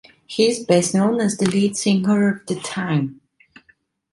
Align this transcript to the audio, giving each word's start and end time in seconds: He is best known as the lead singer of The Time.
He 0.25 0.47
is 0.49 0.65
best 0.65 0.95
known 0.95 1.21
as 1.21 1.37
the 1.37 1.47
lead 1.47 1.77
singer 1.77 2.27
of 2.27 2.47
The 2.47 2.55
Time. 2.61 3.21